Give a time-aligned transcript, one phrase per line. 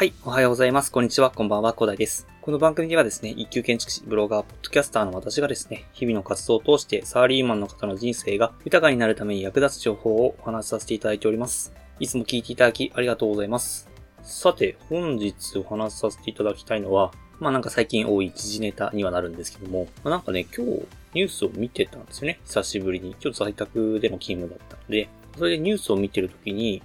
[0.00, 0.90] はい、おはようございます。
[0.90, 2.26] こんにちは、こんばんは、コダイです。
[2.40, 11.74] この番組ではですね、一級建築士、ブロガー、ポッドキャスターの私がですね、日々の活動を通してサラリーマンの方の人生が豊かになるために役立つ情報をお話しさせていただいております。
[11.98, 13.90] いつも聞いていただきありがとうございます。
[14.22, 22.40] さて、本日お話しさせていただきたいのは、まあなんか最近多い一時ネタにはなるんですけども、まあ、なんかね、今日ニュースを見てたんですよね。
[22.46, 23.16] 久しぶりに。
[23.20, 26.82] ちょっと在宅での勤務だったので、それでニュースを見てるときに、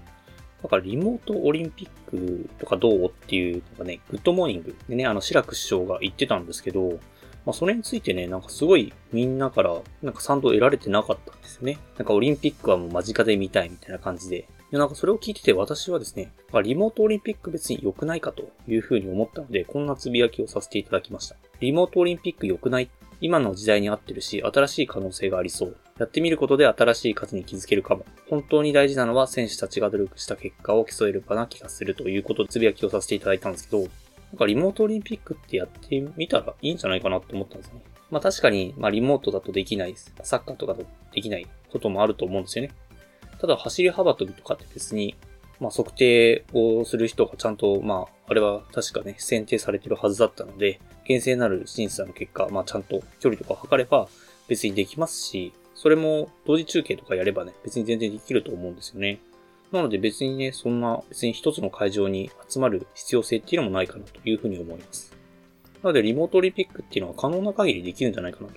[0.63, 6.99] だからリモートオリンピックとかどうっていうのがね、グッドモーニングでね、あの、シラク首相が言ってたんですけど、
[7.45, 11.77] まあ、それについてね、なんかすごいみんなからなんか賛同得られてなかったんですよね。
[11.97, 14.47] なんかオリンピックはもう間近で見たいみたいな感じで。
[14.71, 21.35] でなんかそれを聞いてて私はですね、まあリモートオリンピック別に良くないかというふうに思ったので、こんなつぶやきをさせていただきました。
[21.59, 22.89] リモートオリンピック良くない
[23.21, 25.77] 今の時代に合ってるし、新しい可能性がありそう。
[25.97, 28.05] やってみることで新しい数に気づけるかも。
[28.29, 33.89] 本当に大事なのは選手たちが努力した結果を競える場な気がするということでつぶやきをさせていただいたんですけど、なん
[34.37, 37.81] かリモートオリンピックってやってみたらいいんじゃないかなって思ったんですね。
[38.11, 40.13] まあ確かに、まあリモートだとできないです。
[40.23, 42.71] サッカーとかとできないこともあると思うんですよね。
[43.39, 45.15] ただ走り幅跳びとかって別に、
[45.59, 54.07] まあ測定をする人がちゃんと、まああれは確かね、選定されてるはずだったので、厳正なる審査の結果、まあちゃんと距離とか測れば
[54.47, 59.19] 別にできますし、それも同時中継とかやればね、別に全然できると思うんですよね。
[59.71, 65.15] なので別にね、そんな別に一つの会場に集まる必要性っていうのもないかなというふうに思います。
[65.83, 68.55] なのでリモートオリンピックっていうのは可能な限りできるんじゃないかなと。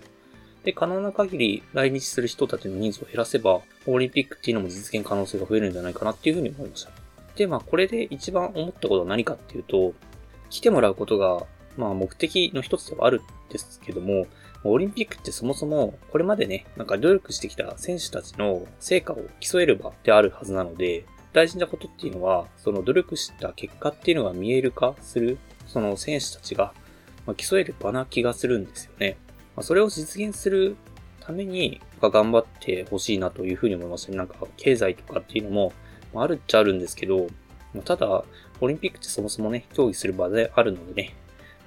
[0.65, 6.91] で、可能な限り来日する人たちの人数を減らせば、オリンピックっていうのも実現可能性が増えるんじゃないかなっていうふうに思いました。
[7.37, 9.95] で、まあこれで一番思ったことは何かっていうと、
[10.51, 11.47] 来てもらうことが、
[11.79, 14.27] まあ目的の一つではあるんですけども、
[14.65, 26.75] オリンピックってそもそも、これまでね、なんか努力してきた選手たちの成果を競える場であるはずなので、大事なことっていうのは、その努力した結果っていうのが見える化する、その選手たちが、
[27.27, 29.17] ま競える場な気がするんですよね。
[29.55, 30.77] ま、それを実現する
[31.21, 34.17] ために、頑張ってほしいなというふうに思いますね。
[34.17, 35.73] なんか、経済とかっていうのも、
[36.13, 37.29] まあ、るっちゃあるんですけど、
[37.85, 38.25] ただ、
[38.61, 41.15] オリンピックってそもそもね、競技する場であるのでね、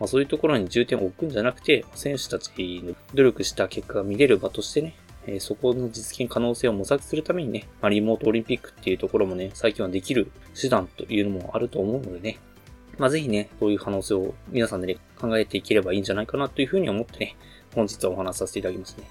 [0.01, 2.49] まあ、そういうところに重点を置くんじゃなくて、選手たち
[2.83, 4.95] の努力した結果が見れる場としてね、
[5.27, 12.39] えー、そこの実現可能性を模索するためにね、まあ、リモートオリンピックっていうところもね、最近はできる手段というのもあると思うのでね、
[12.97, 17.35] まあ、ぜひね、そういう可能性を皆さんでね、考えていければいいんじゃないかなというふうに思ってね、
[17.75, 19.03] 本日はお話しさせていただきますね。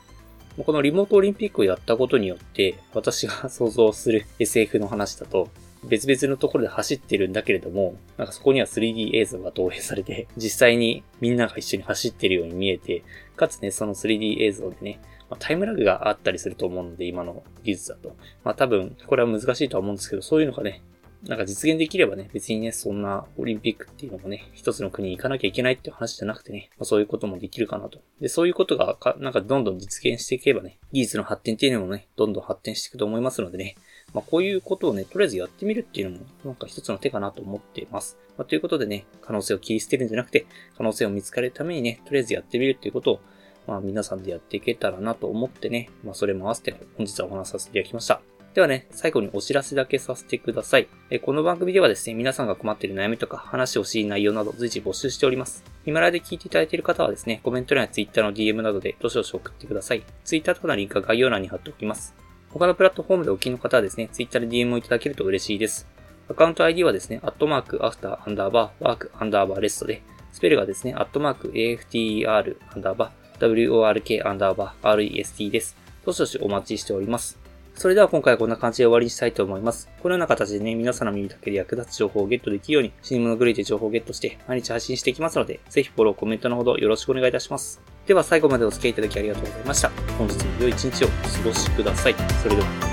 [0.67, 5.49] このリモートオリンピックをやったことによって、私が 想像する SF の話だと、
[5.85, 13.03] 別々のところで走ってるんだけれども、なんかそこには 3D 映像が投影されて、実際にみんなが一緒に走ってるように見えて、
[13.37, 18.17] かつね、その 3D 映像でね、ま、タイムラグがあったりすると思うので、今の技術だと。
[18.45, 20.83] まあ多分、これは難しいとは思うんですけど、そういうのがね、
[21.23, 28.01] なんか実現できればね、別にね、そんなオリンピックっていうのもね、一つの国に行かなきゃいけないっていう話じゃなくてね、まあ、そういうこともできるかなと。
[28.23, 33.77] で、そういうことがか、なんかどんどん実現していけばね、技術の発展っていうのもね、どんどん発展していくと思いますのでね、
[34.13, 38.19] まあ、こういうことをね、とりあえずやってみるっていうのも、なんか一つの手かなと思っています。
[38.37, 43.21] まあ、ということでね、可能性を切り捨てるんじゃなくて、可能性を見つかるためにね、とりあえずやってみるっていうことを、
[43.67, 48.21] まあ、皆さんでやっていけたらなと思ってね、まあ、それも合わせて本日はお話しさせていただきました。
[48.55, 50.89] ではね、最後にお知らせだけさせてください。
[51.09, 55.63] えこの番組ではですね、皆さんが困っている悩みとか話をしい内容など随時募集しております。
[55.85, 60.03] ヒマラヤで聞いていただいている方はですね、コメント欄や Twitter の DM などでどしどし送ってください。
[60.25, 62.13] Twitter とかのリンクは概要欄に貼っておきます。
[62.53, 65.87] 他のプラットフォームでお聞きの方はですね、Twitter で DM をいただけると嬉しいです。
[66.29, 70.03] アカウント ID はですね、アットマーク、アフター、アンダーバー、ワーク、アンダーバー、レストで、
[70.33, 75.77] スペルがですね、アットマーク、AFTER、アンダーバー、WORK、アンダーバー、REST です。
[76.05, 77.39] どしどしお待ちしております。
[77.77, 79.89] それでは今回はこんな感じで終わりにしたいと思います。
[80.03, 87.81] このような形でね、皆さんの耳だけで役立つ情報をゲットできるように、死に物狂いで情報をゲットして毎日配信していきますので、ぜひフォロー、コメントのほどよろしくお願いいたします。
[88.07, 89.91] では最後までお付き合いいただきありがとうございました。
[90.19, 92.15] 本日も良い一日をお過ごしください。
[92.43, 92.90] それでは。